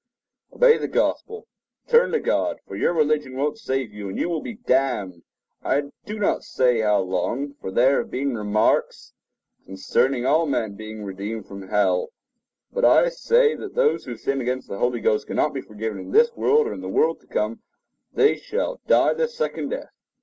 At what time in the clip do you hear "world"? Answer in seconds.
16.35-16.65, 16.89-17.21